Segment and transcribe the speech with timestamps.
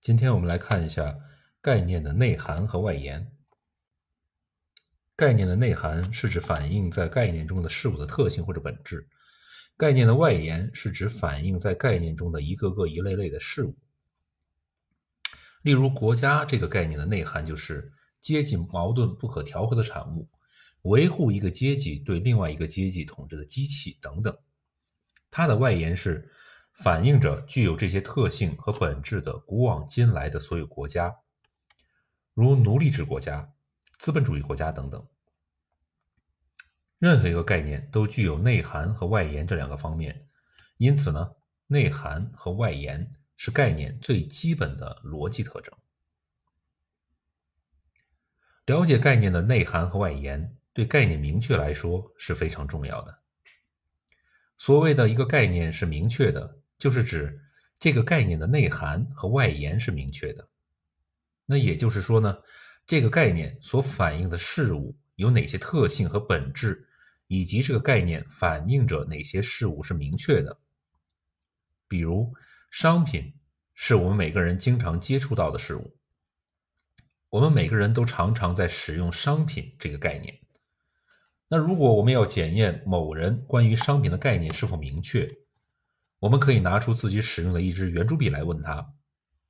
[0.00, 1.14] 今天我们来看一下
[1.60, 3.30] 概念的内涵和外延。
[5.14, 9.00] 概念的内涵是指反映在概念中的事物的特性或者本质；
[9.76, 13.76] 概念的外延是指反映在概念中的一个个一类类的事物。
[15.60, 17.92] 例如，国家这个概念的内涵就是
[18.22, 20.30] 阶级矛盾不可调和的产物，
[20.80, 24.34] 维护一个阶级对另外一个阶级统治的机器等等。
[25.30, 26.32] 它的外延是。
[26.72, 31.14] 反映着具有这些特性和本质的古往今来的所有国家，
[32.32, 33.52] 如奴隶制国家、
[33.98, 35.06] 资本主义国家等等。
[36.98, 40.26] 任何一个概念都具有内涵和外延这两个方面，
[40.78, 41.32] 因此呢，
[41.66, 45.74] 内涵和外延是概念最基本的逻辑特征。
[48.66, 53.18] 了解概念的内涵和外延，对概念明确来说是非常重要的。
[54.56, 56.59] 所谓的一个概念是明确的。
[56.80, 57.38] 就是指
[57.78, 60.48] 这个概念的内涵和外延是明确的，
[61.44, 62.36] 那也就是说呢，
[62.86, 66.88] 这个概念所反映的事物有哪些特性和本质，
[67.26, 70.58] 以及这个概念反映着哪些事物是明确的。
[71.86, 72.32] 比如，
[72.70, 73.34] 商品
[73.74, 75.94] 是我们每个人经常接触到的事物，
[77.28, 80.40] 我们每个人都常常在使用商品这个概念。
[81.48, 85.28] 那如果我们要检验某人关于商品的概念是否明确，
[86.20, 88.94] 我们可以拿出自己使用的一支圆珠笔来问他：“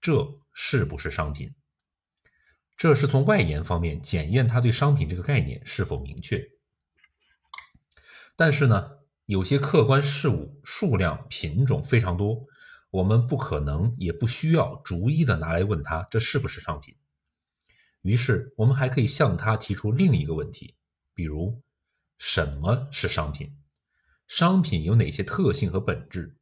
[0.00, 1.54] 这是不是商品？”
[2.76, 6.42] 这是从外延方面检验他对商品这个概念是否明确。
[8.34, 8.90] 但是呢，
[9.26, 12.46] 有些客观事物数量品种非常多，
[12.90, 16.96] 我们不可能也不需要逐一的拿来问他这是不是商品。
[18.00, 20.74] 于是，我们还可以向他提出另一个问题，
[21.14, 21.62] 比如
[22.18, 23.54] ：“什么是商品？
[24.26, 26.36] 商品有哪些特性和本质？”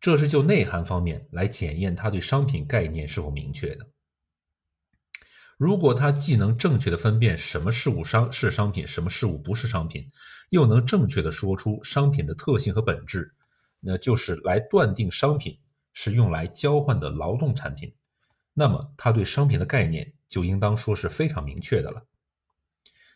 [0.00, 3.86] 这是就内涵方面来检验他对商品概念是否明确的。
[5.58, 10.10] 如果他既能正确的分辨什么事物商是商品，什么事物不是商品，
[10.48, 13.34] 又能正确的说出商品的特性和本质，
[13.78, 15.58] 那就是来断定商品
[15.92, 17.94] 是用来交换的劳动产品，
[18.54, 22.06] 那么他对商品的概念就应当说是非常明确的了。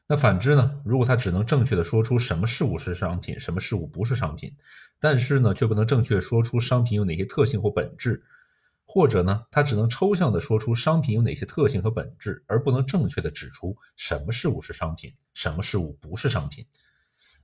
[0.06, 0.82] 那反之呢？
[0.84, 4.54] 如果他只能正确的说出什么事物是商品，什么事物不是商品，
[5.00, 8.22] 但是呢，却不能正确说出商品有哪些特性或本质，
[8.84, 16.66] 或者呢，他只能抽象的说出商品有哪些特性和本质，而不能正确的指出什么事物是商品，什么事物不是商品，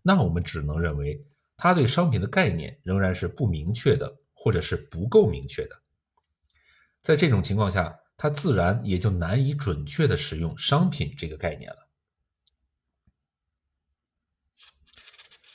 [0.02, 1.24] 那我们只能认为
[1.56, 5.80] 他对商品的概念仍然是不明确的，或者是不够明确的。
[7.00, 11.88] 在这种情况下，他自然也就难以准确的使用商品这个概念了。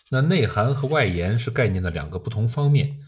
[0.10, 3.00] 那内涵和外延是概念的两个不同方面，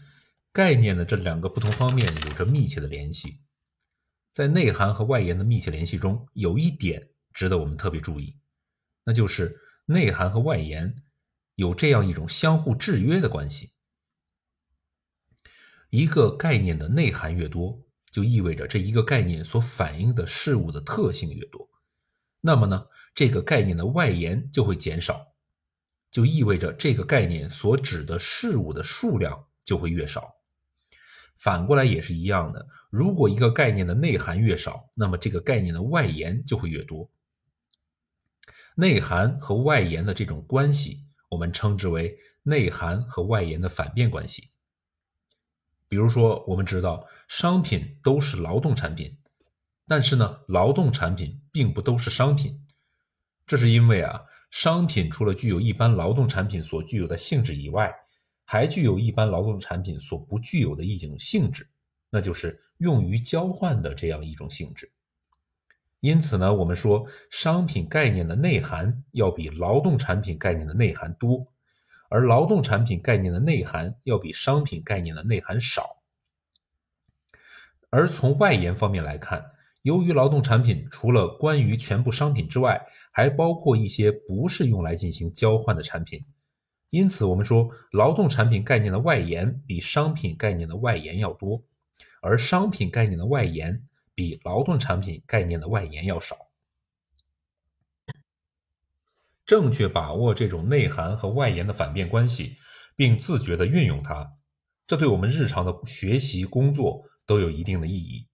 [0.52, 3.40] 概念的这两个不同方面有着密切的联系。
[4.34, 8.36] 在内涵和外延的密切联系中，有一点值得我们特别注意，
[9.04, 10.94] 那就是内涵和外延
[11.54, 13.72] 有这样一种相互制约的关系。
[15.90, 21.68] 一个概念的内涵越多，就意味着这一个概念所反映的事物的特性越多，
[22.40, 25.26] 那么呢，这个概念的外延就会减少。
[26.18, 30.34] 就意味着这个概念所指的事物的数量就会越少。
[31.36, 37.08] 反过来也是一样的，如果一个概念的内涵越少，那么这个概念的外延就会越多。
[38.74, 44.50] 内涵和外延的这种关系，我们称之为内涵和外延的反面关系。
[45.86, 49.16] 比如说，我们知道商品都是劳动产品，
[49.86, 52.66] 但是呢，劳动产品并不都是商品，
[53.46, 54.24] 这是因为啊。
[54.50, 57.94] 商品除了具有一般劳动产品所具有的性质以外，
[58.44, 61.68] 还具有一般劳动产品所不具有的一种性质，
[62.08, 64.90] 那就是用于交换的这样一种性质。
[66.00, 71.46] 因此呢，我们说商品概念的内涵要比劳动产品概念的内涵多，
[72.08, 75.96] 而劳动产品概念的内涵要比商品概念的内涵少。
[77.90, 79.44] 而从外延方面来看，
[79.82, 86.24] 由于劳动产品除了关于全部商品之外，还包括一些不是用来进行交换的产品，
[86.90, 91.62] 因此我们说劳动产品概念的外延比商品概念的外延要多，
[92.20, 93.82] 而商品概念的外延
[94.14, 96.36] 比劳动产品概念的外延要少。
[99.46, 102.56] 正确把握这种内涵和外延的反面关系，
[102.94, 104.30] 并自觉地运用它，
[104.86, 108.26] 这对我们日常的学习工作都有一定的意义。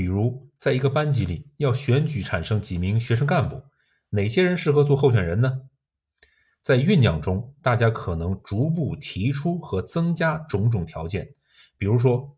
[0.00, 3.62] 比如，在一个班级里要选举产生几名学生干部，
[4.08, 5.60] 哪些人适合做候选人呢？
[6.62, 11.34] 在酝酿中，大家可能逐步提出和增加种种条件，
[11.76, 12.34] 比如说，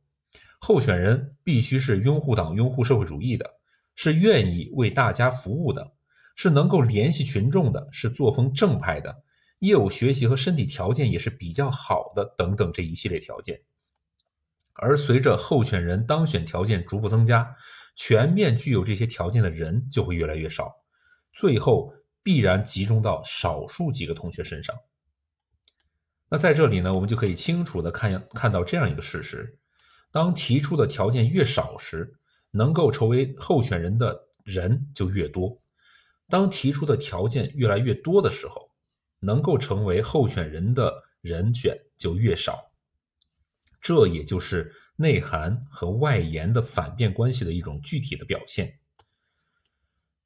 [0.59, 3.49] 候选人必须是拥护党、拥护社会主义的，
[3.95, 5.93] 是愿意为大家服务的，
[6.35, 9.23] 是能够联系群众的，是作风正派的，
[9.61, 13.61] 业务学习和身体条件也是比较好的，等等这一系列条件。
[14.75, 17.55] 而随着候选人当选条件逐步增加，
[17.95, 20.73] 全面具有这些条件的人就会越来越少，
[21.33, 21.93] 最后
[22.23, 24.75] 必然集中到少数几个同学身上。
[26.29, 29.59] 那在这里呢，我们就可以清楚的看看到这样一个事实。
[30.11, 32.15] 当提出的条件越少时，
[32.51, 35.61] 能够成为候选人的人就越多；
[36.31, 38.71] 当提出的条件越来越多的时候，
[39.21, 42.72] 能够成为候选人的人选就越少。
[43.83, 48.79] 这也就是内涵和外延的反变关系的一种具体的表现。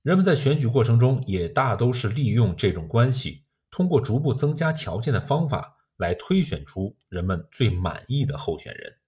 [0.02, 8.98] 人们在选举过程中也大都是利用这种关系，通过逐步增加条件的方法来推选出人们最满意的候选人。